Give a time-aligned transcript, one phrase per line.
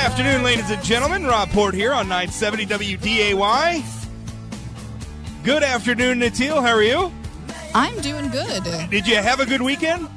[0.00, 1.24] afternoon, ladies and gentlemen.
[1.24, 3.82] Rob Port here on 970 WDAY.
[5.44, 6.62] Good afternoon, Natil.
[6.62, 7.12] How are you?
[7.74, 8.62] I'm doing good.
[8.90, 10.08] Did you have a good weekend?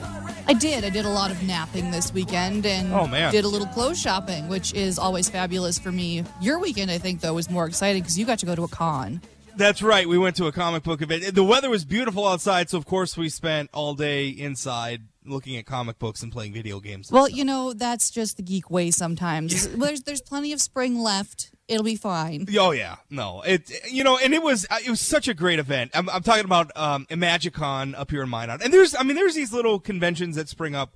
[0.48, 0.84] I did.
[0.86, 3.32] I did a lot of napping this weekend and Oh, man.
[3.32, 6.24] did a little clothes shopping, which is always fabulous for me.
[6.42, 8.68] Your weekend, I think, though, was more exciting because you got to go to a
[8.70, 9.22] con.
[9.56, 10.08] That's right.
[10.08, 11.36] We went to a comic book event.
[11.36, 15.66] The weather was beautiful outside, so of course we spent all day inside looking at
[15.66, 17.12] comic books and playing video games.
[17.12, 17.38] Well, stuff.
[17.38, 19.68] you know, that's just the geek way sometimes.
[19.70, 21.52] Well, there's, there's plenty of spring left.
[21.68, 22.46] It'll be fine.
[22.58, 25.60] Oh yeah, no, it you know, and it was uh, it was such a great
[25.60, 25.92] event.
[25.94, 29.36] I'm, I'm talking about um, Imagicon up here in Minot, and there's I mean there's
[29.36, 30.96] these little conventions that spring up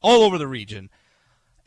[0.00, 0.90] all over the region,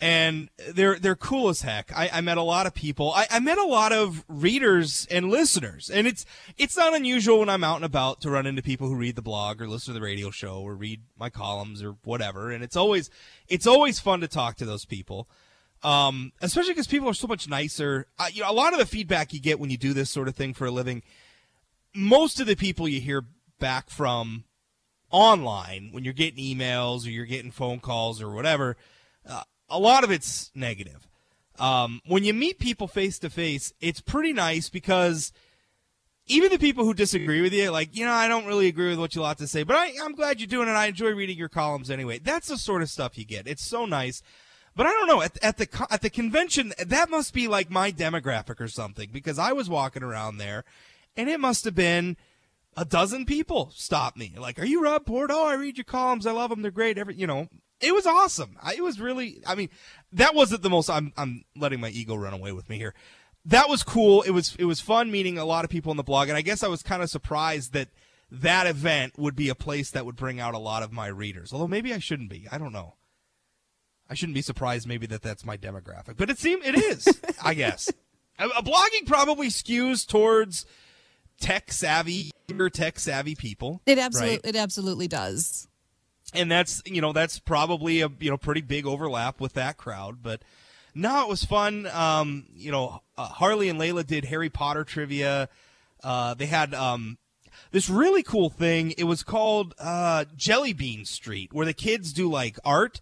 [0.01, 1.95] and they're they're cool as heck.
[1.95, 3.13] I, I met a lot of people.
[3.13, 6.25] I, I met a lot of readers and listeners, and it's
[6.57, 9.21] it's not unusual when I'm out and about to run into people who read the
[9.21, 12.75] blog or listen to the radio show or read my columns or whatever, and it's
[12.75, 13.09] always
[13.47, 15.29] it's always fun to talk to those people
[15.83, 18.07] um, especially because people are so much nicer.
[18.31, 20.35] You know, a lot of the feedback you get when you do this sort of
[20.35, 21.01] thing for a living,
[21.95, 23.25] most of the people you hear
[23.59, 24.45] back from
[25.09, 28.77] online when you're getting emails or you're getting phone calls or whatever,
[29.27, 31.07] uh, a lot of it's negative.
[31.59, 35.31] Um, when you meet people face to face, it's pretty nice because
[36.27, 38.99] even the people who disagree with you, like, you know, I don't really agree with
[38.99, 40.71] what you have to say, but I, I'm glad you're doing it.
[40.71, 42.19] I enjoy reading your columns anyway.
[42.19, 43.47] That's the sort of stuff you get.
[43.47, 44.21] It's so nice.
[44.75, 47.91] But I don't know at, at the at the convention that must be like my
[47.91, 50.63] demographic or something because I was walking around there,
[51.17, 52.15] and it must have been
[52.77, 55.29] a dozen people stop me like, "Are you Rob Port?
[55.31, 56.25] Oh, I read your columns.
[56.25, 56.61] I love them.
[56.61, 56.97] They're great.
[56.97, 57.49] Every you know,
[57.81, 58.57] it was awesome.
[58.61, 59.41] I, it was really.
[59.45, 59.69] I mean,
[60.13, 60.89] that wasn't the most.
[60.89, 62.93] I'm I'm letting my ego run away with me here.
[63.45, 64.21] That was cool.
[64.21, 66.41] It was it was fun meeting a lot of people on the blog, and I
[66.41, 67.89] guess I was kind of surprised that
[68.31, 71.51] that event would be a place that would bring out a lot of my readers.
[71.51, 72.47] Although maybe I shouldn't be.
[72.51, 72.95] I don't know.
[74.09, 77.07] I shouldn't be surprised maybe that that's my demographic, but it seems it is.
[77.43, 77.89] I guess
[78.37, 80.65] a, a blogging probably skews towards
[81.39, 83.81] tech savvy or tech savvy people.
[83.85, 84.45] It absolutely, right?
[84.45, 85.67] it absolutely does.
[86.33, 90.21] And that's you know that's probably a you know pretty big overlap with that crowd
[90.21, 90.41] but
[90.93, 91.87] no it was fun.
[91.87, 95.49] Um you know uh, harley and layla did harry potter trivia.
[96.03, 97.17] Uh they had um
[97.71, 98.93] this really cool thing.
[98.97, 103.01] It was called uh jelly bean street where the kids do like art.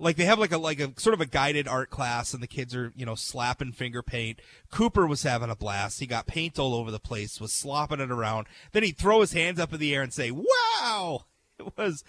[0.00, 2.46] Like they have like a like a sort of a guided art class and the
[2.46, 4.40] kids are you know slapping finger paint.
[4.70, 5.98] Cooper was having a blast.
[5.98, 8.46] He got paint all over the place was slopping it around.
[8.72, 11.24] Then he'd throw his hands up in the air and say wow!
[11.58, 12.04] It was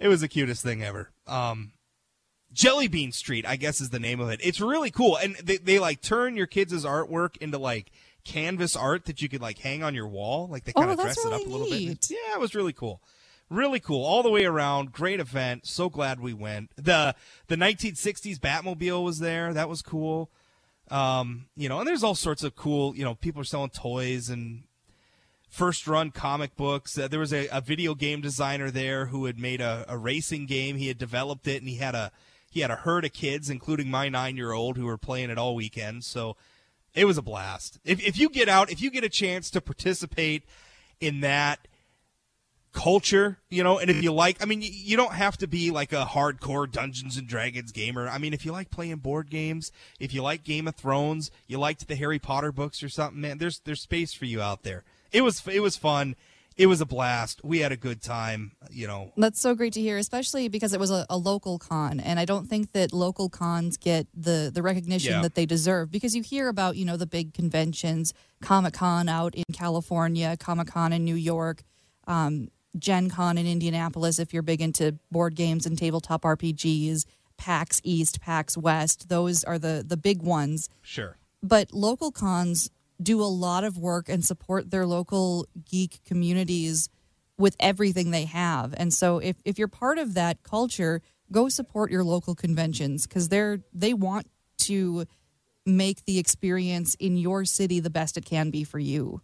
[0.00, 1.10] it was the cutest thing ever.
[1.26, 1.72] Um
[2.50, 4.40] jelly bean street i guess is the name of it.
[4.42, 5.16] It's really cool.
[5.16, 7.90] And they, they like turn your kids' artwork into like
[8.24, 10.48] canvas art that you could like hang on your wall.
[10.48, 12.06] Like they Oh, kind of that's dress it up a little bit.
[12.10, 13.02] yeah it was really cool.
[13.50, 14.04] Really cool.
[14.04, 14.92] All the way around.
[14.92, 15.66] Great event.
[15.66, 16.70] So glad we went.
[16.76, 17.14] The
[17.48, 19.52] the 1960s batmobile was there.
[19.54, 20.30] That was cool.
[20.90, 24.30] Um you know and there's all sorts of cool you know people are selling toys
[24.30, 24.62] and
[25.48, 29.38] first run comic books uh, there was a, a video game designer there who had
[29.38, 32.12] made a, a racing game he had developed it and he had a
[32.50, 35.38] he had a herd of kids including my nine year old who were playing it
[35.38, 36.36] all weekend so
[36.94, 39.60] it was a blast if, if you get out if you get a chance to
[39.60, 40.44] participate
[41.00, 41.66] in that
[42.72, 45.70] culture, you know, and if you like, I mean, you, you don't have to be
[45.70, 48.08] like a hardcore Dungeons and Dragons gamer.
[48.08, 51.58] I mean, if you like playing board games, if you like Game of Thrones, you
[51.58, 54.84] liked the Harry Potter books or something, man, there's there's space for you out there.
[55.12, 56.14] It was it was fun.
[56.56, 57.40] It was a blast.
[57.44, 59.12] We had a good time, you know.
[59.16, 62.24] That's so great to hear, especially because it was a, a local con, and I
[62.24, 65.22] don't think that local cons get the the recognition Yeah.
[65.22, 65.90] that they deserve.
[65.92, 70.66] Because you hear about you know the big conventions, Comic Con out in California, Comic
[70.66, 71.62] Con in New York,
[72.08, 74.18] um, Gen Con in Indianapolis.
[74.18, 77.04] If you're big into board games and tabletop RPGs,
[77.36, 81.16] PAX East, PAX West, those are the the big ones Sure.
[81.40, 82.68] but local cons
[83.00, 86.88] do a lot of work and support their local geek communities
[87.36, 88.74] with everything they have.
[88.76, 91.00] And so if, if you're part of that culture,
[91.30, 94.26] go support your local conventions because they're they want
[94.58, 95.04] to
[95.64, 99.20] make the experience in your city the best it can be for you.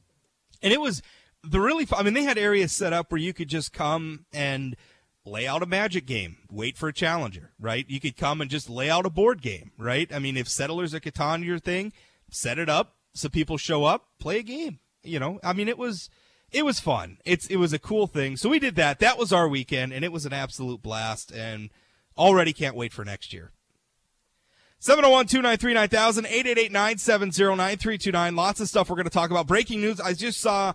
[0.62, 1.02] and it was
[1.42, 4.76] the really i mean they had areas set up where you could just come and
[5.24, 8.68] lay out a magic game wait for a challenger right you could come and just
[8.68, 11.92] lay out a board game right i mean if settlers of catan your thing
[12.30, 15.78] set it up so people show up play a game you know i mean it
[15.78, 16.10] was
[16.50, 19.32] it was fun it's it was a cool thing so we did that that was
[19.32, 21.70] our weekend and it was an absolute blast and
[22.16, 23.50] already can't wait for next year
[24.84, 26.26] 701-293-9000,
[26.70, 28.36] 888-970-9329.
[28.36, 29.46] Lots of stuff we're going to talk about.
[29.46, 29.98] Breaking news.
[29.98, 30.74] I just saw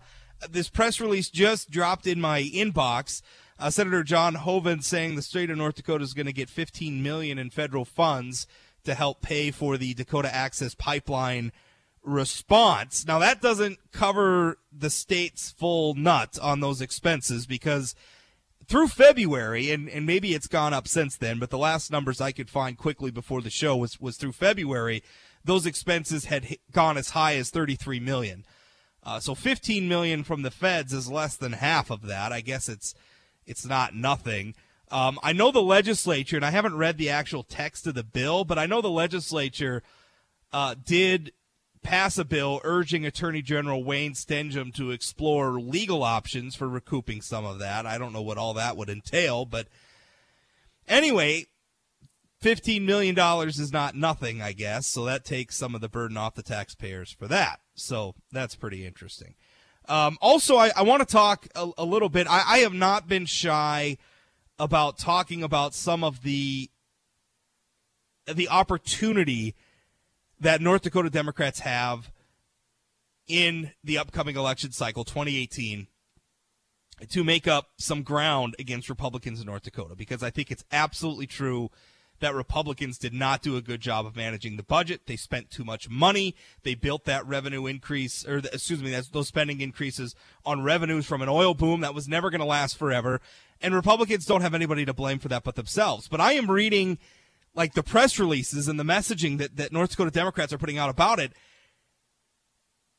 [0.49, 3.21] this press release just dropped in my inbox.
[3.59, 7.03] Uh, Senator John Hoeven saying the state of North Dakota is going to get 15
[7.03, 8.47] million in federal funds
[8.83, 11.51] to help pay for the Dakota Access Pipeline
[12.03, 13.05] response.
[13.05, 17.95] Now that doesn't cover the state's full nut on those expenses because
[18.67, 22.31] through February, and, and maybe it's gone up since then, but the last numbers I
[22.31, 25.01] could find quickly before the show was, was through February,
[25.43, 28.45] those expenses had gone as high as 33 million.
[29.03, 32.31] Uh, so 15 million from the feds is less than half of that.
[32.31, 32.93] I guess it's
[33.47, 34.53] it's not nothing.
[34.91, 38.43] Um, I know the legislature, and I haven't read the actual text of the bill,
[38.43, 39.81] but I know the legislature
[40.51, 41.31] uh, did
[41.81, 47.45] pass a bill urging Attorney General Wayne Stenehjem to explore legal options for recouping some
[47.45, 47.85] of that.
[47.85, 49.67] I don't know what all that would entail, but
[50.87, 51.45] anyway,
[52.43, 53.17] $15 million
[53.47, 54.87] is not nothing, I guess.
[54.87, 57.59] So that takes some of the burden off the taxpayers for that.
[57.75, 59.35] So that's pretty interesting.
[59.87, 62.27] Um, also, I, I want to talk a, a little bit.
[62.29, 63.97] I, I have not been shy
[64.59, 66.69] about talking about some of the
[68.31, 69.55] the opportunity
[70.39, 72.11] that North Dakota Democrats have
[73.27, 75.87] in the upcoming election cycle 2018
[77.09, 81.27] to make up some ground against Republicans in North Dakota because I think it's absolutely
[81.27, 81.69] true
[82.19, 85.01] that Republicans did not do a good job of managing the budget.
[85.05, 86.35] They spent too much money.
[86.63, 90.15] They built that revenue increase, or the, excuse me, those spending increases
[90.45, 93.21] on revenues from an oil boom that was never going to last forever.
[93.61, 96.07] And Republicans don't have anybody to blame for that but themselves.
[96.07, 96.97] But I am reading
[97.55, 100.89] like the press releases and the messaging that, that North Dakota Democrats are putting out
[100.89, 101.33] about it.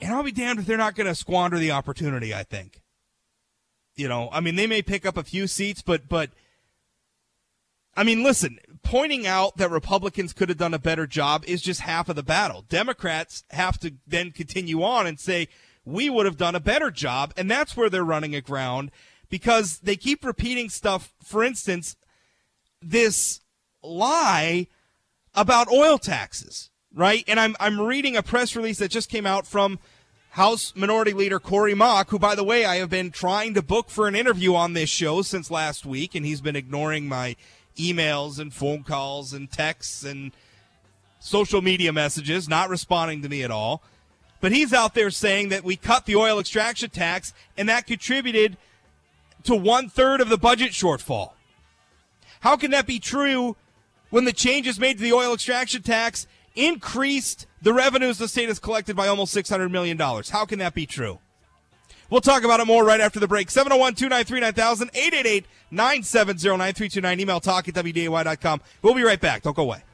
[0.01, 2.81] And I'll be damned if they're not going to squander the opportunity, I think.
[3.97, 6.31] You know, I mean, they may pick up a few seats, but, but,
[7.95, 11.81] I mean, listen, pointing out that Republicans could have done a better job is just
[11.81, 12.65] half of the battle.
[12.69, 15.49] Democrats have to then continue on and say,
[15.85, 17.35] we would have done a better job.
[17.37, 18.91] And that's where they're running aground
[19.29, 21.13] because they keep repeating stuff.
[21.23, 21.97] For instance,
[22.81, 23.41] this
[23.83, 24.67] lie
[25.35, 27.25] about oil taxes, right?
[27.27, 29.79] And I'm, I'm reading a press release that just came out from
[30.31, 33.91] House Minority Leader Corey Mock, who, by the way, I have been trying to book
[33.91, 37.35] for an interview on this show since last week, and he's been ignoring my
[37.77, 40.33] emails and phone calls and texts and
[41.19, 43.83] social media messages, not responding to me at all.
[44.41, 48.57] But he's out there saying that we cut the oil extraction tax, and that contributed
[49.45, 51.33] to one third of the budget shortfall.
[52.41, 53.57] How can that be true
[54.11, 58.59] when the changes made to the oil extraction tax increased the revenues the state has
[58.59, 59.99] collected by almost $600 million?
[59.99, 61.19] How can that be true?
[62.11, 63.51] We'll talk about it more right after the break.
[63.51, 67.21] 701 293 9000 888 970 9329.
[67.21, 68.61] Email talk at WDAY.com.
[68.83, 69.43] We'll be right back.
[69.43, 69.85] Don't go away.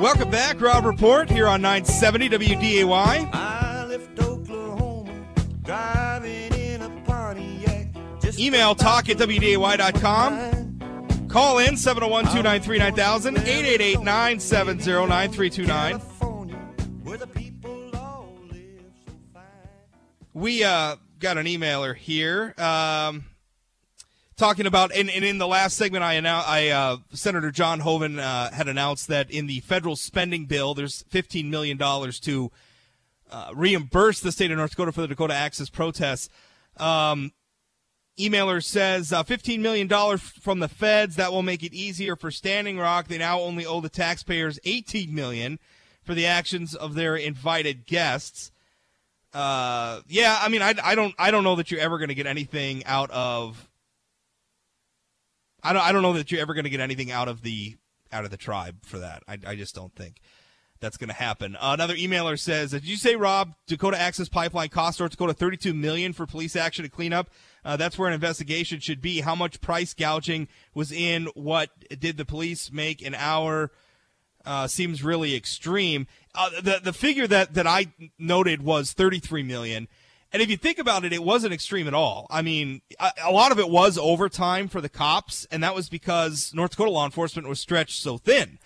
[0.00, 3.34] Welcome back, Rob Port here on 970 WDAY.
[3.34, 5.12] I left Oklahoma,
[5.64, 7.88] driving in a Pontiac.
[8.38, 11.26] Email talk at WDAY.com.
[11.28, 15.98] Call in 701 293 9000 888 970 9329.
[15.98, 16.54] California,
[17.02, 19.42] where the people all live so fine.
[20.32, 23.24] We uh, got an emailer here um,
[24.38, 28.18] talking about, and, and in the last segment, I announced, I uh, Senator John Hoeven
[28.18, 32.50] uh, had announced that in the federal spending bill, there's 15 million dollars to
[33.30, 36.30] uh, reimburse the state of North Dakota for the Dakota Access protests.
[36.78, 37.32] Um,
[38.18, 42.78] emailer says uh, $15 million from the feds that will make it easier for standing
[42.78, 45.58] rock they now only owe the taxpayers 18 million
[46.02, 48.50] for the actions of their invited guests
[49.34, 52.14] uh, yeah i mean I, I don't i don't know that you're ever going to
[52.14, 53.67] get anything out of
[55.68, 57.76] i don't i don't know that you're ever going to get anything out of the
[58.12, 60.20] out of the tribe for that i, I just don't think
[60.80, 61.56] that's going to happen.
[61.56, 65.74] Uh, another emailer says, "Did you say, Rob, Dakota Access Pipeline cost North Dakota 32
[65.74, 67.30] million for police action to clean up?
[67.64, 69.20] Uh, that's where an investigation should be.
[69.20, 71.26] How much price gouging was in?
[71.34, 73.70] What did the police make an hour?
[74.44, 76.06] Uh, seems really extreme.
[76.34, 79.88] Uh, the the figure that that I noted was 33 million."
[80.32, 82.26] And if you think about it, it wasn't extreme at all.
[82.30, 82.82] I mean,
[83.24, 86.90] a, lot of it was overtime for the cops, and that was because North Dakota
[86.90, 88.58] law enforcement was stretched so thin.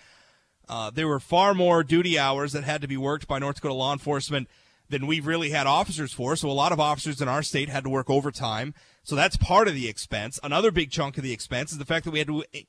[0.67, 3.75] Uh, there were far more duty hours that had to be worked by North Dakota
[3.75, 4.49] law enforcement
[4.89, 6.35] than we really had officers for.
[6.35, 8.73] So a lot of officers in our state had to work overtime.
[9.03, 10.39] So that's part of the expense.
[10.43, 12.63] Another big chunk of the expense is the fact that we had to eh,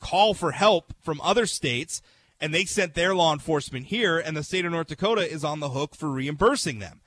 [0.00, 2.02] call for help from other states
[2.40, 5.60] and they sent their law enforcement here and the state of North Dakota is on
[5.60, 7.00] the hook for reimbursing them.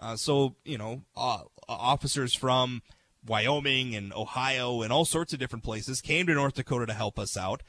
[0.00, 2.82] Uh, so, you know, uh, officers from
[3.26, 7.18] Wyoming and Ohio and all sorts of different places came to North Dakota to help
[7.18, 7.62] us out,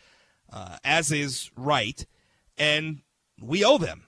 [0.51, 2.05] uh, as is right,
[2.57, 3.01] and
[3.41, 4.03] we owe them.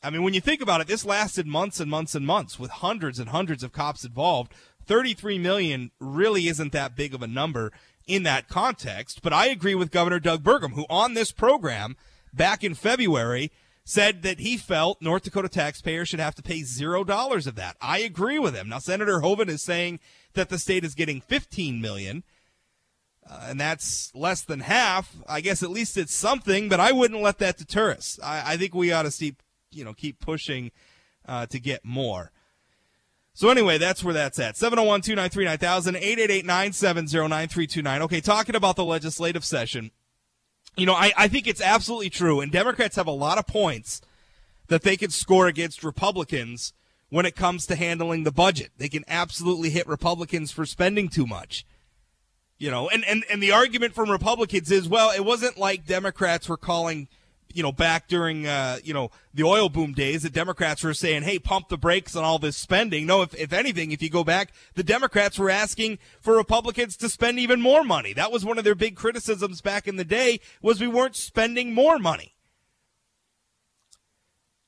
[0.00, 2.70] I mean, when you think about it, this lasted months and months and months with
[2.70, 4.52] hundreds and hundreds of cops involved.
[4.86, 7.72] 33 million really isn't that big of a number
[8.06, 11.96] in that context, but I agree with Governor Doug Burgum, who on this program
[12.32, 13.50] back in February
[13.88, 17.74] said that he felt North Dakota taxpayers should have to pay zero dollars of that.
[17.80, 18.68] I agree with him.
[18.68, 19.98] Now, Senator Hoeven is saying
[20.34, 22.22] that the state is getting 15 million.
[23.26, 25.16] Uh, and that's less than half.
[25.26, 28.20] I guess at least it's something, but I wouldn't let that deter us.
[28.22, 29.36] I, I think we ought to see,
[29.70, 30.70] you know, keep pushing
[31.26, 32.30] uh, to get more.
[33.32, 34.56] So anyway, that's where that's at.
[34.56, 38.00] 701-293-9000, 888-970-9329.
[38.02, 39.92] Okay, talking about the legislative session.
[40.78, 44.00] You know, I, I think it's absolutely true, and Democrats have a lot of points
[44.68, 46.72] that they could score against Republicans
[47.10, 48.70] when it comes to handling the budget.
[48.78, 51.66] They can absolutely hit Republicans for spending too much.
[52.58, 56.48] You know, and, and, and the argument from Republicans is, well, it wasn't like Democrats
[56.48, 57.08] were calling
[57.52, 61.22] you know, back during, uh, you know, the oil boom days, the Democrats were saying,
[61.22, 63.06] hey, pump the brakes on all this spending.
[63.06, 67.08] No, if, if anything, if you go back, the Democrats were asking for Republicans to
[67.08, 68.12] spend even more money.
[68.12, 71.72] That was one of their big criticisms back in the day was we weren't spending
[71.72, 72.34] more money.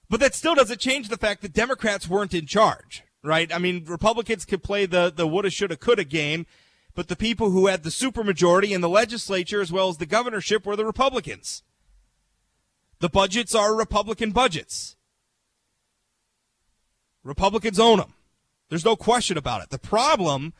[0.09, 3.55] But that still doesn't change the fact that Democrats weren't in charge, right?
[3.55, 6.47] I mean, Republicans could play the, the woulda, shoulda, coulda game,
[6.95, 10.67] but the people who had the supermajority in the legislature as well as the governorship
[10.67, 11.63] were the Republicans.
[13.01, 14.97] The budgets are Republican budgets.
[17.25, 18.15] Republicans own them.
[18.69, 19.71] There's no question about it.
[19.71, 20.53] The problem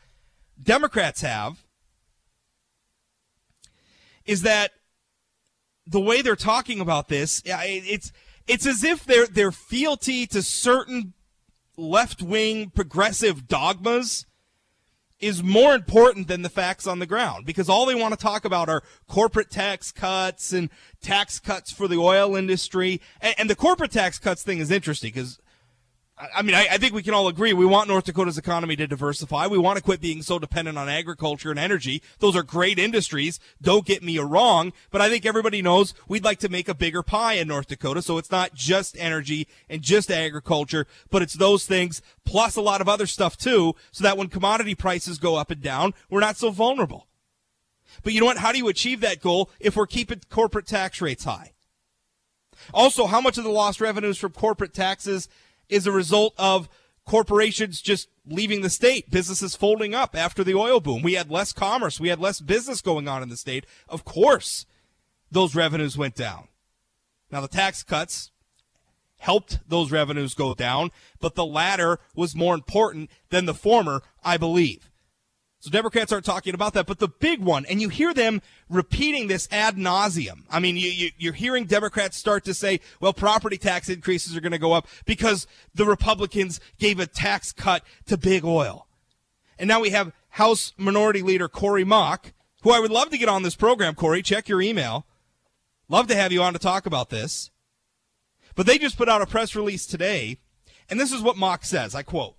[0.61, 1.63] Democrats have
[4.25, 4.71] is that
[5.87, 8.11] the way they're talking about this, it's
[8.47, 11.13] it's as if their their fealty to certain
[11.77, 14.25] left wing progressive dogmas
[15.21, 18.43] is more important than the facts on the ground because all they want to talk
[18.43, 20.69] about are corporate tax cuts and
[21.01, 22.99] tax cuts for the oil industry.
[23.21, 25.39] And, and the corporate tax cuts thing is interesting because
[26.35, 28.85] I mean, I, I, think we can all agree we want North Dakota's economy to
[28.85, 29.47] diversify.
[29.47, 32.03] We want to quit being so dependent on agriculture and energy.
[32.19, 33.39] Those are great industries.
[33.61, 37.01] Don't get me wrong, but I think everybody knows we'd like to make a bigger
[37.01, 38.01] pie in North Dakota.
[38.01, 42.81] So it's not just energy and just agriculture, but it's those things plus a lot
[42.81, 46.37] of other stuff too, so that when commodity prices go up and down, we're not
[46.37, 47.07] so vulnerable.
[48.03, 48.37] But you know what?
[48.37, 51.53] How do you achieve that goal if we're keeping corporate tax rates high?
[52.73, 55.27] Also, how much of the lost revenues from corporate taxes
[55.71, 56.69] is a result of
[57.05, 61.01] corporations just leaving the state, businesses folding up after the oil boom.
[61.01, 63.65] We had less commerce, we had less business going on in the state.
[63.89, 64.67] Of course,
[65.31, 66.49] those revenues went down.
[67.31, 68.31] Now, the tax cuts
[69.17, 74.37] helped those revenues go down, but the latter was more important than the former, I
[74.37, 74.90] believe.
[75.61, 79.27] So Democrats aren't talking about that, but the big one, and you hear them repeating
[79.27, 80.41] this ad nauseum.
[80.49, 84.41] I mean, you, you, are hearing Democrats start to say, well, property tax increases are
[84.41, 88.87] going to go up because the Republicans gave a tax cut to big oil.
[89.59, 93.29] And now we have House Minority Leader Corey Mock, who I would love to get
[93.29, 94.23] on this program, Corey.
[94.23, 95.05] Check your email.
[95.87, 97.51] Love to have you on to talk about this.
[98.55, 100.39] But they just put out a press release today,
[100.89, 101.93] and this is what Mock says.
[101.93, 102.35] I quote,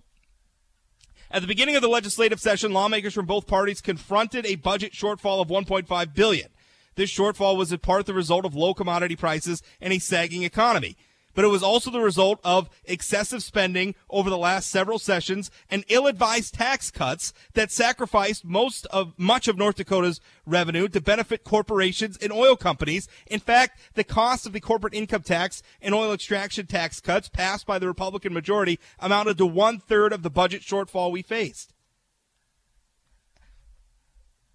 [1.33, 5.41] at the beginning of the legislative session, lawmakers from both parties confronted a budget shortfall
[5.41, 6.47] of 1.5 billion.
[6.95, 10.95] This shortfall was in part the result of low commodity prices and a sagging economy
[11.33, 15.83] but it was also the result of excessive spending over the last several sessions and
[15.89, 22.17] ill-advised tax cuts that sacrificed most of much of North Dakota's revenue to benefit corporations
[22.17, 23.07] and oil companies.
[23.27, 27.65] In fact, the cost of the corporate income tax and oil extraction tax cuts passed
[27.65, 31.73] by the Republican majority amounted to one third of the budget shortfall we faced.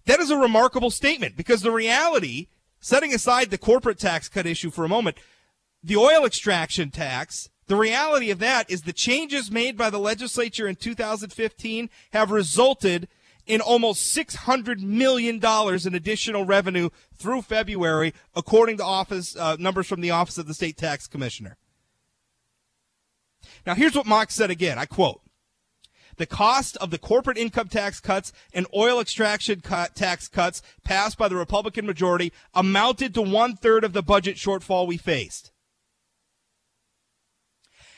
[0.05, 2.47] That is a remarkable statement because the reality,
[2.79, 5.17] setting aside the corporate tax cut issue for a moment,
[5.83, 10.67] the oil extraction tax, the reality of that is the changes made by the legislature
[10.67, 13.07] in 2015 have resulted
[13.45, 20.01] in almost $600 million in additional revenue through February, according to office uh, numbers from
[20.01, 21.57] the Office of the State Tax Commissioner.
[23.65, 24.77] Now, here's what Mock said again.
[24.77, 25.21] I quote
[26.17, 31.17] the cost of the corporate income tax cuts and oil extraction cut, tax cuts passed
[31.17, 35.51] by the Republican majority amounted to one third of the budget shortfall we faced.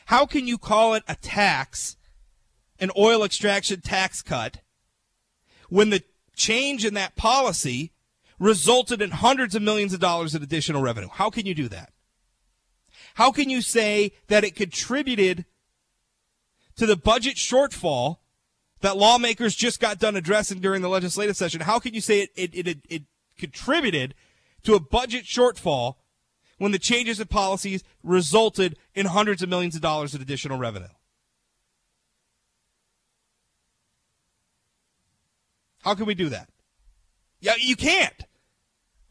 [0.06, 1.96] How can you call it a tax,
[2.78, 4.58] an oil extraction tax cut,
[5.68, 6.02] when the
[6.34, 7.92] change in that policy
[8.38, 11.08] resulted in hundreds of millions of dollars in additional revenue?
[11.10, 11.92] How can you do that?
[13.14, 15.44] How can you say that it contributed
[16.76, 18.18] to the budget shortfall
[18.80, 22.30] that lawmakers just got done addressing during the legislative session, how can you say it,
[22.34, 23.02] it, it, it
[23.38, 24.14] contributed
[24.64, 25.96] to a budget shortfall
[26.62, 30.86] when the changes in policies resulted in hundreds of millions of dollars in additional revenue?
[35.80, 36.48] How can we do that?
[37.40, 38.14] Yeah, you can't.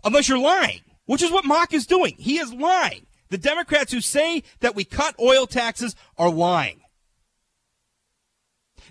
[0.06, 2.16] Unless you're lying, which is what Mock is doing.
[2.18, 3.06] He is lying.
[3.28, 6.80] The Democrats who say that we cut oil taxes are lying.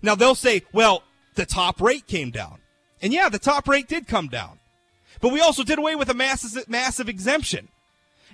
[0.03, 1.03] Now they'll say, well,
[1.35, 2.59] the top rate came down.
[3.01, 4.59] And yeah, the top rate did come down.
[5.23, 7.69] But we also did away with a massive, massive exemption.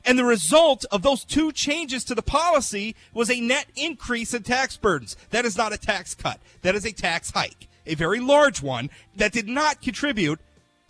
[0.07, 4.45] And the result of those two changes to the policy was a net increase in
[4.45, 5.17] tax burdens.
[5.31, 6.39] That is not a tax cut.
[6.63, 7.67] That is a tax hike.
[7.87, 10.39] A very large one that did not contribute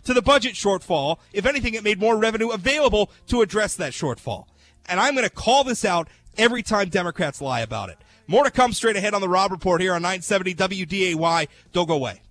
[0.03, 1.17] to the budget shortfall.
[1.33, 4.45] If anything, it made more revenue available to address that shortfall.
[4.87, 6.07] And I'm going to call this out
[6.37, 7.97] every time Democrats lie about it.
[8.27, 11.47] More to come straight ahead on the Rob Report here on 970 WDAY.
[11.73, 12.21] Don't go away.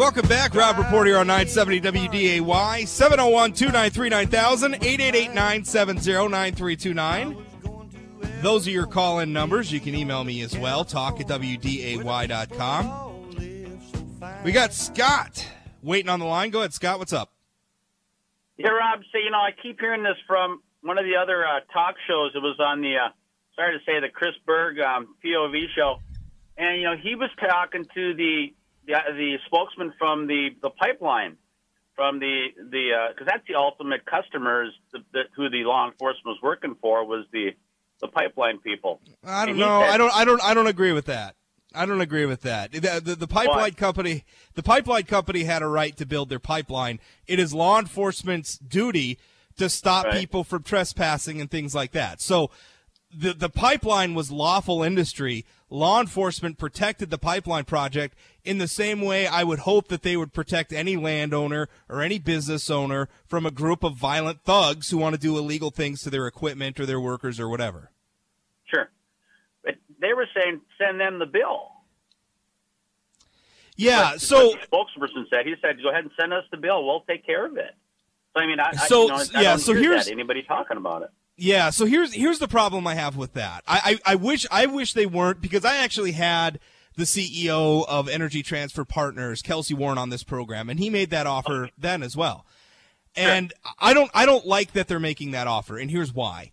[0.00, 0.54] Welcome back.
[0.56, 2.86] Rob Port here on 970 WDAY.
[2.88, 7.36] 701 293 9000 888 970 9329.
[8.42, 9.70] Those are your call in numbers.
[9.70, 10.84] You can email me as well.
[10.84, 13.09] Talk at WDAY.com.
[14.42, 15.46] We got Scott
[15.82, 16.50] waiting on the line.
[16.50, 16.98] Go ahead, Scott.
[16.98, 17.30] What's up?
[18.56, 19.00] Yeah, Rob.
[19.12, 22.32] So you know, I keep hearing this from one of the other uh, talk shows.
[22.34, 23.08] It was on the uh,
[23.54, 25.96] sorry to say the Chris Berg um, POV show,
[26.56, 28.46] and you know he was talking to the
[28.86, 31.36] the, the spokesman from the the pipeline,
[31.94, 36.38] from the the because that's the ultimate customers the, the, who the law enforcement was
[36.42, 37.50] working for was the
[38.00, 39.00] the pipeline people.
[39.24, 39.80] I don't And know.
[39.82, 40.16] said- I don't.
[40.16, 40.42] I don't.
[40.44, 41.34] I don't agree with that.
[41.74, 42.72] I don't agree with that.
[42.72, 43.70] The, the, the pipeline Why?
[43.70, 46.98] company, the pipeline company had a right to build their pipeline.
[47.26, 49.18] It is law enforcement's duty
[49.56, 50.14] to stop Right.
[50.14, 52.20] people from trespassing and things like that.
[52.20, 52.50] So,
[53.12, 55.44] the the pipeline was lawful industry.
[55.68, 60.16] Law enforcement protected the pipeline project in the same way I would hope that they
[60.16, 64.98] would protect any landowner or any business owner from a group of violent thugs who
[64.98, 67.90] want to do illegal things to their equipment or their workers or whatever.
[70.00, 71.68] Sure, they were saying send them the bill.
[73.76, 74.12] Yeah.
[74.12, 76.84] But So the spokesperson said he said go ahead and send us the bill.
[76.86, 77.74] We'll take care of it.
[78.36, 80.12] So I mean, I, So, I, you know, yeah, don't so here's- that.
[80.12, 81.10] anybody talking about it.
[81.42, 83.64] Yeah, so here's here's the problem I have with that.
[83.66, 86.60] I, I, I wish I wish they weren't because I actually had
[86.96, 91.26] the CEO of Energy Transfer Partners, Kelcy Warren, on this program, and he made that
[91.26, 92.44] offer then as well.
[93.16, 96.50] And I don't I don't like that they're making that offer, and here's why.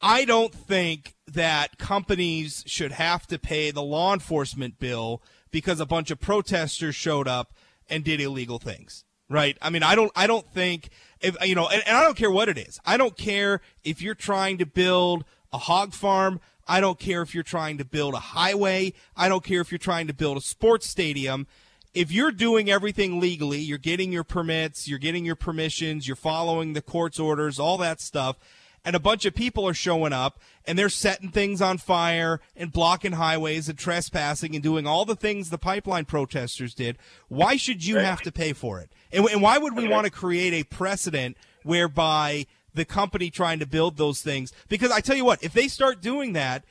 [0.00, 5.86] I don't think that companies should have to pay the law enforcement bill because a
[5.86, 7.54] bunch of protesters showed up
[7.88, 9.04] and did illegal things.
[9.28, 9.58] Right?
[9.60, 12.30] I mean, I don't I don't think if you know, and, and I don't care
[12.30, 12.78] what it is.
[12.84, 16.40] I don't care if you're trying to build a hog farm.
[16.68, 18.92] I don't care if you're trying to build a highway.
[19.16, 21.46] I don't care if you're trying to build a sports stadium
[21.96, 26.74] if you're doing everything legally, you're getting your permits, you're getting your permissions, you're following
[26.74, 28.36] the court's orders, all that stuff,
[28.86, 32.72] and a bunch of people are showing up and they're setting things on fire and
[32.72, 36.96] blocking highways and trespassing and doing all the things the pipeline protesters did,
[37.26, 38.92] why should you have to pay for it?
[39.10, 43.66] And, and why would we want to create a precedent whereby the company trying to
[43.66, 44.52] build those things?
[44.68, 46.64] Because I tell you what, if they start doing that,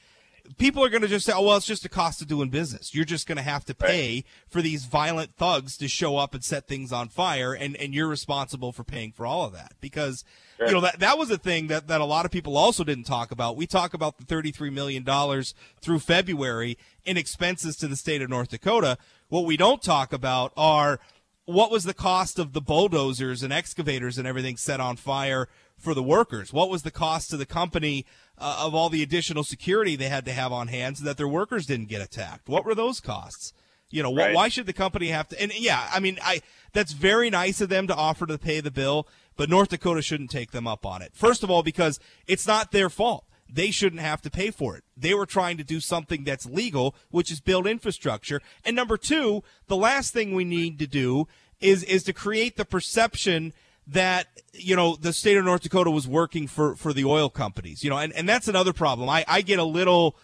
[0.58, 2.94] people are going to just say, "Oh, well, it's just the cost of doing business.
[2.94, 6.44] You're just going to have to pay for these violent thugs to show up and
[6.44, 10.24] set things on fire, and and you're responsible for paying for all of that." Because
[10.60, 13.06] you know that that was a thing that that a lot of people also didn't
[13.06, 13.58] talk about.
[13.58, 18.30] We talk about the 33 million dollars through February in expenses to the state of
[18.30, 18.98] North Dakota.
[19.30, 21.00] What we don't talk about are
[21.46, 25.94] what was the cost of the bulldozers and excavators and everything set on fire for
[25.94, 26.54] the workers?
[26.54, 28.06] What was the cost to the company
[28.38, 31.28] uh, of all the additional security they had to have on hand so that their
[31.28, 32.50] workers didn't get attacked?
[32.50, 33.54] What were those costs?
[33.90, 35.42] You know, wh- why should the company have to?
[35.42, 36.42] And yeah, I mean, I
[36.74, 39.08] that's very nice of them to offer to pay the bill,
[39.38, 41.12] but North Dakota shouldn't take them up on it.
[41.14, 43.26] First of all, because it's not their fault.
[43.48, 44.84] They shouldn't have to pay for it.
[44.98, 48.42] They were trying to do something that's legal, which is build infrastructure.
[48.66, 51.28] And number two, the last thing we need to do
[51.62, 53.54] is is to create the perception
[53.88, 57.84] that you know the state of North Dakota was working for for the oil companies.
[57.84, 59.10] You know, and and that's another problem.
[59.10, 60.16] I I get a little.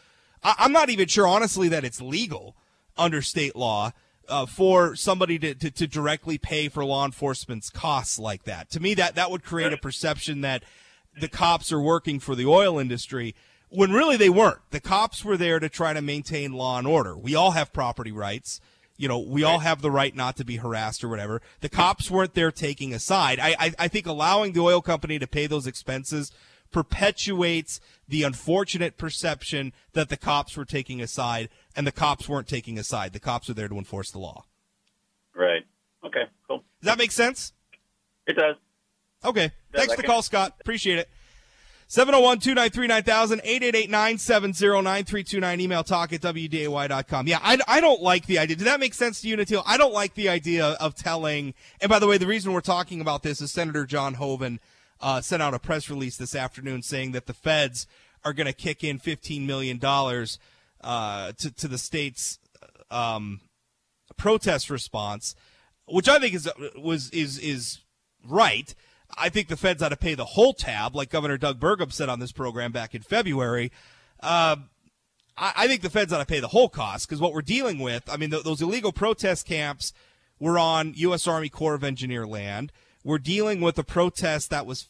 [0.43, 2.56] I, I'm not even sure, honestly, that it's legal
[2.97, 3.91] under state law
[4.28, 8.69] uh, for somebody to, to, to directly pay for law enforcement's costs like that.
[8.71, 10.63] To me, that that would create a perception that
[11.19, 13.36] the cops are working for the oil industry
[13.69, 14.60] when really they weren't.
[14.71, 17.17] The cops were there to try to maintain law and order.
[17.17, 18.62] We all have property rights.
[18.97, 21.41] You know, we all have the right not to be harassed or whatever.
[21.62, 23.39] The cops weren't there taking a side.
[23.39, 26.32] I, I, I think allowing the oil company to pay those expenses
[26.71, 32.47] perpetuates the unfortunate perception that the cops were taking a side and the cops weren't
[32.47, 33.13] taking a side.
[33.13, 34.45] The cops are there to enforce the law.
[35.36, 35.65] Right.
[36.06, 36.25] Okay.
[36.47, 36.63] Cool.
[36.82, 37.54] Does that make sense?
[38.27, 38.56] It does.
[39.23, 39.51] Okay.
[39.73, 40.56] Thanks for the call, Scott.
[40.62, 41.10] Appreciate it.
[41.91, 45.60] 701 293 9000 888 970 9329.
[45.60, 47.27] Email talk at WDAY.com.
[47.27, 48.56] Yeah, I, I don't like the idea.
[48.56, 49.62] Did that make sense to you, Natil?
[49.65, 51.54] I don't like the idea of telling.
[51.82, 54.62] And by the way, the reason we're talking about this is Senator John Hoeven
[55.01, 57.88] uh, sent out a press release this afternoon saying that the feds
[58.23, 62.39] are going to kick in $15 million uh, to, to the state's
[62.89, 63.41] um,
[64.15, 65.36] protest response,
[65.89, 67.80] which I think is was is is
[68.25, 68.73] right.
[69.17, 72.10] I think the feds ought to pay the whole tab, like Governor Doug Burgum said
[72.10, 73.71] on this program back in February.
[74.19, 74.58] Uh,
[75.38, 77.80] I, I think the feds ought to pay the whole cost because what we're dealing
[77.80, 79.93] with, I mean, th- those illegal protest camps
[80.39, 81.28] were on U.S.
[81.28, 82.71] Army Corps of Engineer land.
[83.04, 84.88] We're dealing with a protest that was,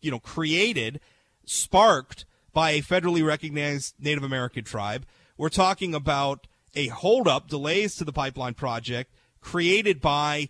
[0.00, 1.00] you know, created,
[1.44, 5.06] sparked by a federally recognized Native American tribe.
[5.36, 10.48] We're talking about a holdup, delays to the pipeline project created by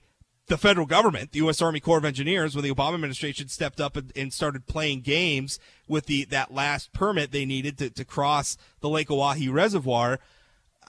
[0.52, 1.62] the federal government, the U.S.
[1.62, 5.58] Army Corps of Engineers, when the Obama administration stepped up and, and started playing games
[5.88, 10.18] with the that last permit they needed to, to cross the Lake Oahe Reservoir.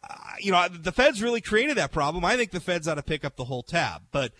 [0.04, 2.26] Uh, you know, the feds really created that problem.
[2.26, 4.02] I think the feds ought to pick up the whole tab.
[4.12, 4.34] But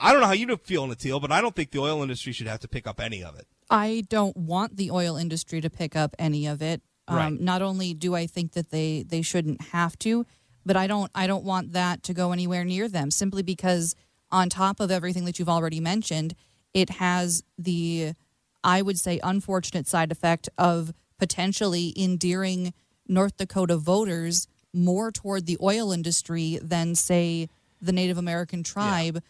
[0.00, 2.48] I don't know how you feel, Natil, but I don't think the oil industry should
[2.48, 3.46] have to pick up any of it.
[3.70, 6.82] I don't want the oil industry to pick up any of it.
[7.06, 7.40] Um, Right.
[7.40, 10.26] Not only do I think that they, they shouldn't have to,
[10.66, 13.94] but I don't I don't want that to go anywhere near them simply because
[14.34, 16.34] on top of everything that you've already mentioned,
[16.74, 18.12] it has the
[18.64, 22.74] I would say unfortunate side effect of potentially endearing
[23.06, 27.48] North Dakota voters more toward the oil industry than say
[27.80, 29.22] the Native American tribe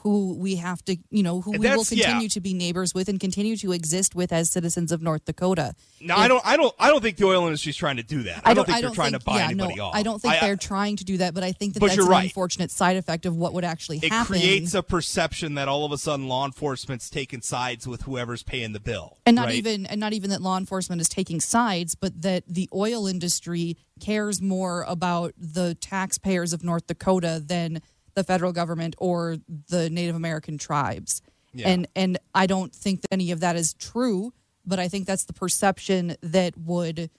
[0.00, 2.06] who we have to, you know, who we will that's- yeah.
[2.06, 5.74] continue to be neighbors with and continue to exist with as citizens of North Dakota.
[6.00, 6.46] No, If- I don't.
[6.46, 6.74] I don't.
[6.78, 8.42] I don't think the oil industry is trying to do that.
[8.44, 9.94] I, don't, think they're trying to buy yeah, anybody no, off.
[9.94, 12.24] I don't think they're trying to do that, but I think that that's an right.
[12.24, 14.36] unfortunate side effect of what would actually It happen.
[14.36, 18.42] It creates a perception that all of a sudden law enforcement's taking sides with whoever's
[18.42, 19.54] paying the bill, and not right?
[19.54, 23.76] even and not even that law enforcement is taking sides, but that the oil industry
[24.00, 27.80] cares more about the taxpayers of North Dakota than
[28.14, 29.36] the federal government or
[29.68, 31.22] the Native American tribes.
[31.54, 31.68] Yeah.
[31.68, 34.32] And and I don't think that any of that is true,
[34.64, 37.10] but I think that's the perception that would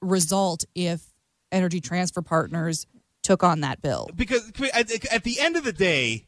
[0.00, 1.02] result if
[1.52, 2.86] Energy Transfer Partners
[3.22, 4.08] took on that bill.
[4.14, 4.88] because at,
[5.24, 6.26] the end of the day,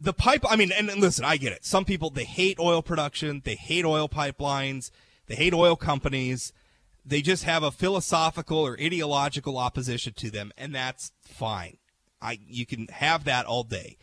[0.00, 0.44] the pipe.
[0.48, 1.64] I mean, and listen, I get it.
[1.64, 4.90] Some people they hate oil production, they hate oil pipelines,
[5.26, 6.52] they hate oil companies.
[7.04, 11.78] They just have a philosophical or ideological opposition to them, and that's fine.
[12.20, 13.96] I you can have that all day,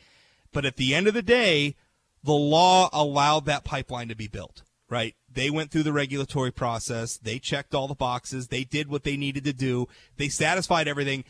[0.51, 1.75] but at the end of the day,
[2.23, 4.63] the law allowed that pipeline to be built.
[4.89, 5.15] Right?
[5.29, 7.17] They went through the regulatory process.
[7.17, 8.47] They checked all the boxes.
[8.47, 9.87] They did what they needed to do.
[10.15, 11.25] They satisfied everything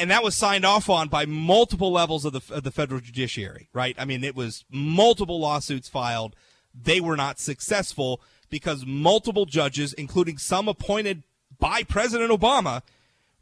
[0.00, 3.68] and that was signed off on by multiple levels of the, of the federal judiciary,
[3.74, 3.94] right?
[3.98, 6.34] I mean, it was multiple lawsuits filed.
[6.74, 11.22] They were not successful because multiple judges, including some appointed
[11.58, 12.80] by President Obama,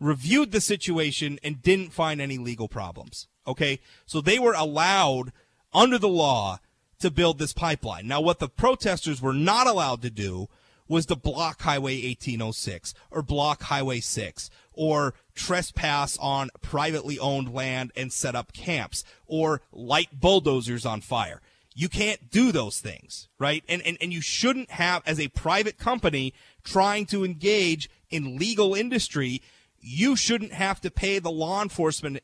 [0.00, 3.28] reviewed the situation and didn't find any legal problems.
[3.46, 3.80] Okay.
[4.06, 5.32] So they were allowed
[5.72, 6.60] under the law
[7.00, 8.06] to build this pipeline.
[8.06, 10.48] Now, what the protesters were not allowed to do
[10.88, 17.92] was to block Highway 1806 or block Highway 6 or trespass on privately owned land
[17.94, 21.40] and set up camps or light bulldozers on fire.
[21.74, 23.62] You can't do those things, right?
[23.68, 26.34] And, and, and you shouldn't have, as a private company
[26.64, 29.42] trying to engage in legal industry,
[29.80, 32.20] you shouldn't have to pay the law enforcement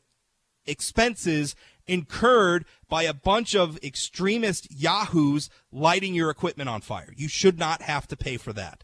[0.65, 1.55] expenses
[1.87, 7.13] incurred by a bunch of extremist yahoos lighting your equipment on fire.
[7.15, 8.83] You should not have to pay for that.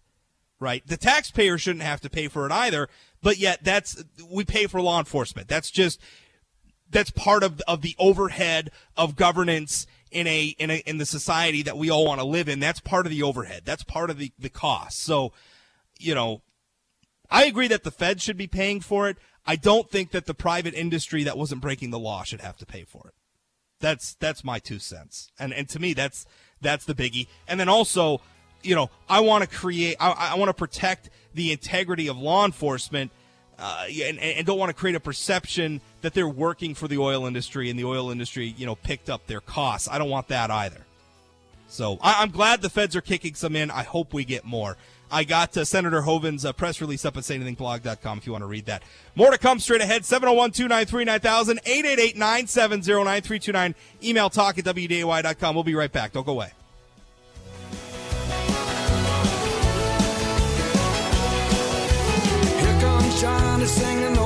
[0.59, 0.85] Right?
[0.85, 2.87] The taxpayer shouldn't have to pay for it either,
[3.23, 5.47] but yet that's we pay for law enforcement.
[5.47, 5.99] That's just
[6.87, 11.63] that's part of of the overhead of governance in a in a in the society
[11.63, 12.59] that we all want to live in.
[12.59, 13.63] That's part of the overhead.
[13.65, 14.99] That's part of the the cost.
[14.99, 15.33] So,
[15.97, 16.43] you know,
[17.31, 19.17] I agree that the Fed should be paying for it.
[19.47, 22.65] I don't think that the private industry that wasn't breaking the law should have to
[22.65, 23.13] pay for it.
[23.79, 25.31] That's that's my two cents.
[25.39, 26.25] And and to me that's
[26.61, 27.27] that's the biggie.
[27.47, 28.21] And then also,
[28.61, 32.45] you know, I want to create I, I want to protect the integrity of law
[32.45, 33.11] enforcement
[33.57, 37.27] uh, and, and don't want to create a perception that they're working for the oil
[37.27, 39.87] industry and the oil industry, you know, picked up their costs.
[39.89, 40.85] I don't want that either.
[41.67, 43.69] So I, am glad the feds are kicking some in.
[43.69, 44.77] I hope we get more.
[45.11, 48.47] I got uh, Senator Hoeven's uh, press release up at sayanythingblog.com if you want to
[48.47, 48.83] read that.
[49.15, 50.05] More to come straight ahead.
[50.05, 53.75] 701 293 9000 888 970 9329.
[54.03, 55.55] Email talk at WDAY.com.
[55.55, 56.13] We'll be right back.
[56.13, 56.51] Don't go away.
[62.59, 64.17] Here comes singing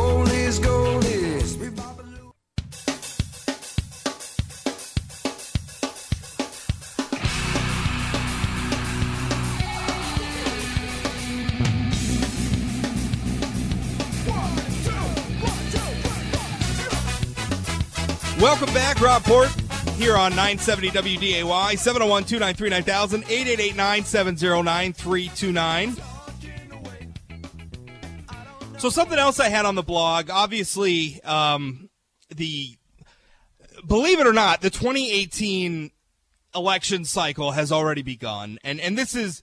[18.46, 19.50] Welcome back, Rob Port,
[19.94, 25.96] here on 970 WDAY, 701 293 9000, 888 970 9329.
[28.78, 31.90] So, something else I had on the blog, obviously, um,
[32.36, 32.78] the,
[33.88, 35.90] believe it or not, the 2018
[36.54, 38.60] election cycle has already begun.
[38.64, 39.42] And, and this is,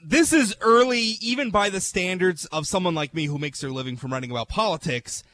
[0.00, 3.96] this is early, even by the standards of someone like me who makes their living
[3.96, 5.24] from writing about politics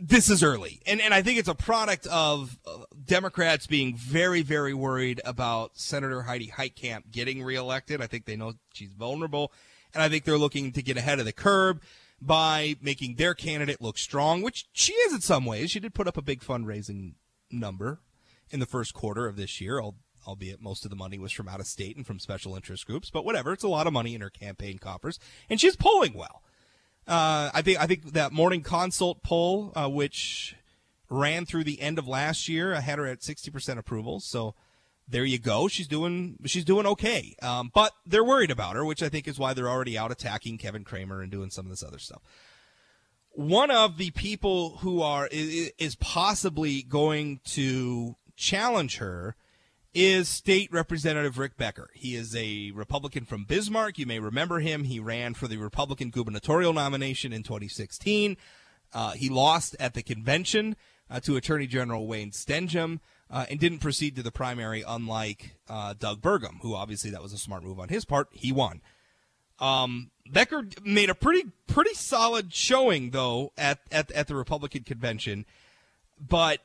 [0.00, 4.42] this is early, and and I think it's a product of uh, Democrats being very
[4.42, 8.00] very worried about Senator Heidi Heitkamp getting reelected.
[8.00, 9.52] I think they know she's vulnerable,
[9.94, 11.80] and I think they're looking to get ahead of the curve
[12.20, 15.70] by making their candidate look strong, which she is in some ways.
[15.70, 17.14] She did put up a big fundraising
[17.50, 18.00] number
[18.50, 19.80] in the first quarter of this year,
[20.26, 23.10] albeit most of the money was from out of state and from special interest groups.
[23.10, 26.42] But whatever, it's a lot of money in her campaign coffers, and she's polling well.
[27.08, 30.54] Uh, I think I think that morning consult poll, uh, which
[31.08, 34.20] ran through the end of last year, I had her at sixty percent approval.
[34.20, 34.54] So
[35.08, 35.68] there you go.
[35.68, 37.34] She's doing she's doing okay.
[37.40, 40.58] Um, but they're worried about her, which I think is why they're already out attacking
[40.58, 42.20] Kevin Cramer and doing some of this other stuff.
[43.30, 49.34] One of the people who are is, is possibly going to challenge her
[49.94, 51.90] is State Representative Rick Becker.
[51.94, 53.98] He is a Republican from Bismarck.
[53.98, 54.84] You may remember him.
[54.84, 58.36] He ran for the Republican gubernatorial nomination in 2016.
[58.92, 60.76] Uh, he lost at the convention
[61.10, 65.94] uh, to Attorney General Wayne Stenehjem uh, and didn't proceed to the primary, unlike uh,
[65.98, 68.28] Doug Burgum, who obviously that was a smart move on his part.
[68.32, 68.80] He won.
[69.58, 75.46] Um, Becker made a pretty pretty solid showing though at, at at the Republican convention,
[76.20, 76.60] but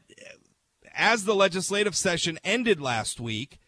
[0.93, 3.59] as the legislative session ended last week,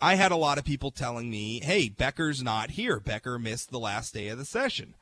[0.00, 2.98] I had a lot of people telling me, hey, Becker's not here.
[2.98, 4.94] Becker missed the last day of the session.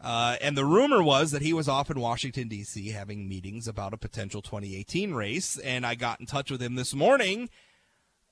[0.00, 3.92] Uh, and the rumor was that he was off in Washington, D.C., having meetings about
[3.92, 5.58] a potential 2018 race.
[5.58, 7.50] And I got in touch with him this morning.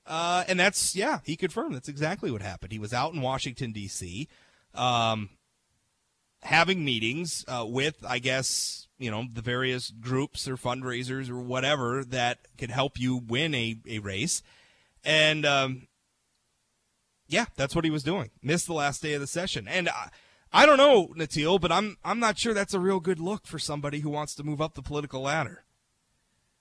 [0.05, 2.71] Uh, and that's, yeah, he confirmed that's exactly what happened.
[2.71, 4.29] He was out in Washington, D.C.,
[4.73, 5.29] um,
[6.43, 12.03] having meetings uh, with, I guess, you know the various groups or fundraisers or whatever
[12.03, 14.41] that could help you win a, a race.
[15.03, 15.87] And um,
[17.27, 18.31] yeah that's what he was doing.
[18.41, 19.67] Missed the last day of the session.
[19.67, 20.09] And I,
[20.51, 23.59] I don't know Natil but I'm I'm not sure that's a real good look for
[23.59, 25.63] somebody who wants to move up the political ladder.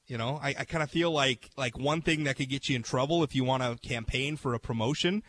[0.06, 2.76] You know I, I kind of feel like like one thing that could get you
[2.76, 5.22] in trouble if you want to campaign for a promotion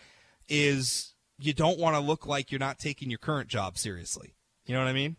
[0.50, 4.34] is you don't want to look like you're not taking your current job seriously.
[4.66, 5.18] You know what I mean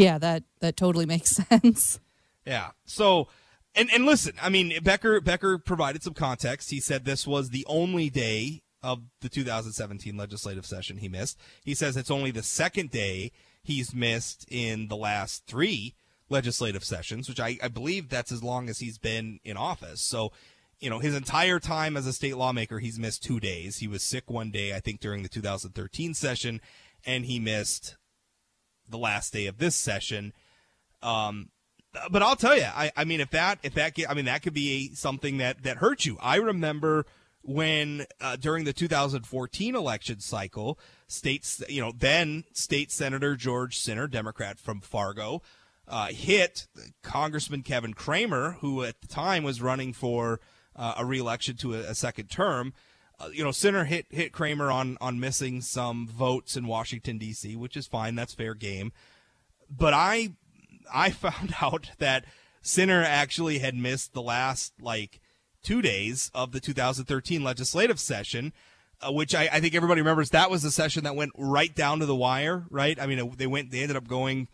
[0.00, 2.00] yeah, that that totally makes sense.
[2.46, 2.70] Yeah.
[2.84, 3.28] So
[3.74, 6.70] and and listen, I mean Becker Becker provided some context.
[6.70, 11.38] He said this was the only day of the 2017 legislative session he missed.
[11.62, 13.30] He says it's only the second day
[13.62, 15.94] he's missed in the last 3
[16.30, 20.00] legislative sessions, which I, I believe that's as long as he's been in office.
[20.00, 20.32] So,
[20.78, 23.78] you know, his entire time as a state lawmaker, he's missed two days.
[23.78, 26.62] He was sick one day, I think, during the 2013 session,
[27.04, 27.96] and he missed
[28.90, 30.32] the last day of this session.
[31.02, 31.50] Um,
[32.10, 34.54] but I'll tell you, I, I mean, if that, if that, I mean, that could
[34.54, 36.18] be something that, that hurts you.
[36.20, 37.06] I remember
[37.42, 44.06] when, uh, during the 2014 election cycle, states, you know, then state senator George Sinner,
[44.06, 45.42] Democrat from Fargo,
[45.88, 46.68] uh, hit
[47.02, 50.40] Congressman Kevin Cramer, who at the time was running for
[50.76, 52.72] uh, a reelection to a, a second term.
[53.20, 57.54] Uh, you know, Sinner hit hit Cramer on on missing some votes in Washington D.C.,
[57.56, 58.14] which is fine.
[58.14, 58.92] That's fair game.
[59.68, 60.30] But I
[60.92, 62.24] I found out that
[62.62, 65.20] Sinner actually had missed the last like
[65.62, 68.52] two days of the 2013 legislative session.
[69.02, 72.00] Uh, which I, I think everybody remembers that was the session that went right down
[72.00, 73.00] to the wire, right?
[73.00, 74.46] I mean, they went, they ended up going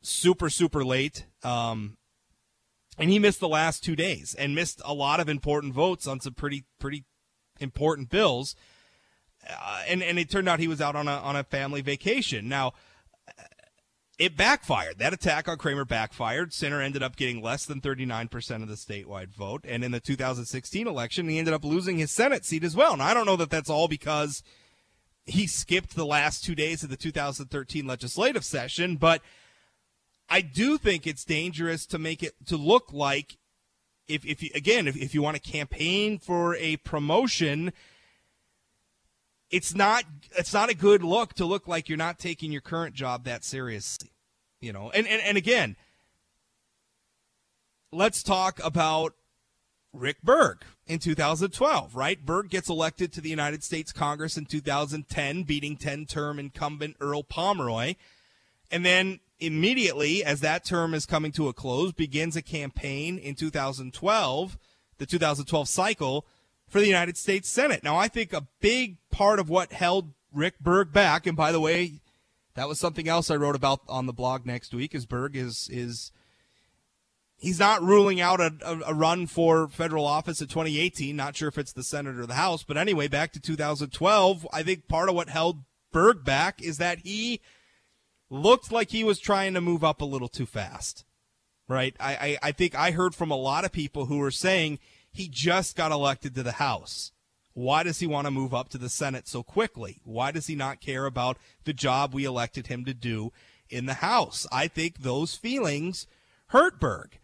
[0.00, 1.26] super, super late.
[1.42, 1.98] Um,
[2.96, 6.20] and he missed the last two days and missed a lot of important votes on
[6.20, 7.04] some pretty, pretty
[7.60, 8.54] important bills.
[9.48, 12.48] Uh, and and it turned out he was out on a on a family vacation.
[12.48, 12.72] Now,
[14.18, 14.98] it backfired.
[14.98, 16.52] That attack on Cramer backfired.
[16.52, 19.64] Sinner ended up getting less than 39% of the statewide vote.
[19.68, 22.94] And in the 2016 election, he ended up losing his Senate seat as well.
[22.94, 24.42] And I don't know that that's all because
[25.26, 29.20] he skipped the last two days of the 2013 legislative session, but
[30.28, 33.36] I do think it's dangerous to make it to look like
[34.08, 37.72] if, if you, again, if, if you want to campaign for a promotion,
[39.50, 40.04] it's not
[40.36, 43.44] it's not a good look to look like you're not taking your current job that
[43.44, 44.10] seriously
[44.60, 44.90] you know?
[44.90, 45.76] And and, and again
[47.92, 49.14] let's talk about
[49.92, 52.24] rick berg in 2012 right?
[52.24, 57.22] Berg gets elected to the united states congress in 2010 beating 10 term incumbent earl
[57.22, 57.94] pomeroy.
[58.68, 63.34] And then immediately as that term is coming to a close begins a campaign in
[63.34, 64.58] 2012
[64.98, 66.26] the 2012 cycle
[66.68, 67.84] for the United States Senate.
[67.84, 71.60] Now, I think a big part of what held Rick Berg back, and by the
[71.60, 72.00] way,
[72.54, 74.94] that was something else I wrote about on the blog next week.
[74.94, 76.10] Is Berg is is
[77.38, 78.52] he's not ruling out a,
[78.86, 81.14] a, run for federal office in 2018.
[81.14, 84.46] Not sure if it's the Senate or the House, but anyway, back to 2012.
[84.52, 87.40] I think part of what held Berg back is that he
[88.30, 91.04] looked like he was trying to move up a little too fast.
[91.68, 91.96] Right?
[91.98, 94.78] I, I, I think I heard from a lot of people who were saying
[95.10, 97.12] he just got elected to the House.
[97.54, 100.00] Why does he want to move up to the Senate so quickly?
[100.04, 103.32] Why does he not care about the job we elected him to do
[103.70, 104.46] in the House?
[104.52, 106.06] I think those feelings
[106.48, 107.18] hurt Berg.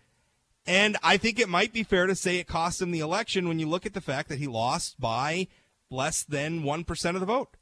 [0.66, 3.58] And I think it might be fair to say it cost him the election when
[3.58, 5.48] you look at the fact that he lost by
[5.90, 7.56] less than 1% of the vote.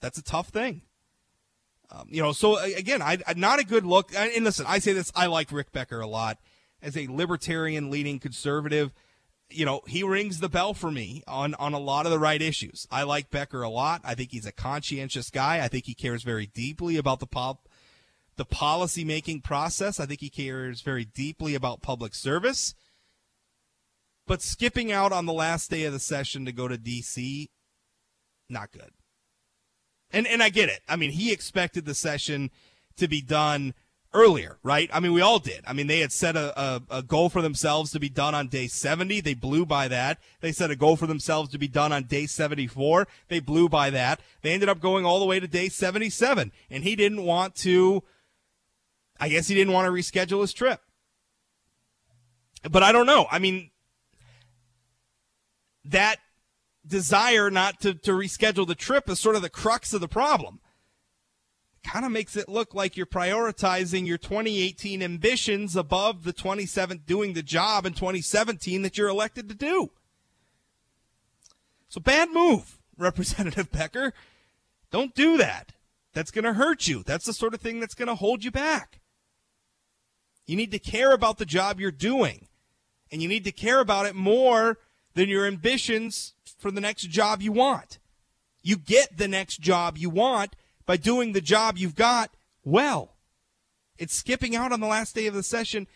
[0.00, 0.82] That's a tough thing.
[1.90, 4.12] Um, you know, so again, I, not a good look.
[4.16, 6.38] And listen, I say this, I like Rick Becker a lot
[6.82, 8.92] as a libertarian leading conservative
[9.50, 12.40] you know, he rings the bell for me on, on a lot of the right
[12.40, 12.86] issues.
[12.90, 14.00] I like Becker a lot.
[14.04, 15.62] I think he's a conscientious guy.
[15.62, 17.68] I think he cares very deeply about the pop,
[18.36, 20.00] the policy making process.
[20.00, 22.74] I think he cares very deeply about public service.
[24.26, 27.48] But skipping out on the last day of the session to go to DC,
[28.48, 28.90] not good.
[30.14, 30.80] And and I get it.
[30.88, 32.50] I mean, he expected the session
[32.96, 33.74] to be done
[34.14, 34.88] earlier, right?
[34.92, 35.64] I mean, we all did.
[35.66, 38.46] I mean, they had set a, a, a, goal for themselves to be done on
[38.46, 39.20] day 70.
[39.20, 40.20] They blew by that.
[40.40, 43.08] They set a goal for themselves to be done on day 74.
[43.26, 44.20] They blew by that.
[44.42, 46.52] They ended up going all the way to day 77.
[46.70, 48.04] And he didn't want to,
[49.18, 50.80] I guess he didn't want to reschedule his trip.
[52.70, 53.26] But I don't know.
[53.32, 53.72] I mean,
[55.84, 56.18] that
[56.86, 60.60] desire not to, to reschedule the trip is sort of the crux of the problem
[61.82, 67.06] It kind of makes it look like you're prioritizing your 2018 ambitions above the 27th
[67.06, 69.90] doing the job in 2017 that you're elected to do.
[71.88, 74.12] So bad move, Representative Becker.
[74.90, 75.72] Don't do that.
[76.12, 77.02] That's going to hurt you.
[77.02, 79.00] That's the sort of thing that's going to hold you back.
[80.46, 82.48] You need to care about the job you're doing,
[83.10, 84.78] and you need to care about it more
[85.14, 87.98] than your ambitions for the next job you want.
[88.62, 92.30] You get the next job you want by doing the job you've got
[92.64, 93.16] well.
[93.98, 95.86] It's skipping out on the last day of the session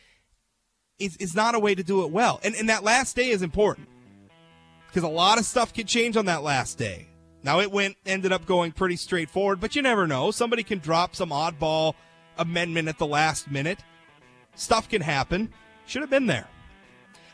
[0.99, 2.41] is, is not a way to do it well.
[2.43, 3.89] And, and that last day is important
[4.87, 7.09] because a lot of stuff can change on that last day.
[7.43, 10.31] Now it went ended up going pretty straightforward, but you never know.
[10.31, 11.95] Somebody can drop some oddball
[12.37, 13.79] amendment at the last minute.
[14.55, 15.53] Stuff can happen.
[15.87, 16.49] Should have been there.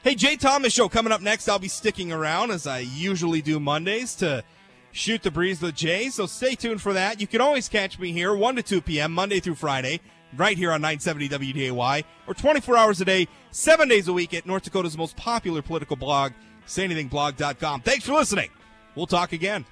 [0.04, 1.48] Hey, Jay Thomas show coming up next.
[1.48, 4.44] I'll be sticking around as I usually do Mondays to
[4.92, 6.10] Shoot the Breeze with Jay.
[6.10, 7.22] So stay tuned for that.
[7.22, 9.12] You can always catch me here 1 to 2 p.m.
[9.14, 10.02] Monday through Friday,
[10.36, 14.44] right here on 970 WDAY, or 24 hours a day, seven days a week at
[14.44, 16.32] North Dakota's most popular political blog,
[16.66, 17.80] sayanythingblog.com.
[17.80, 18.50] Thanks for listening.
[18.94, 19.64] We'll talk again.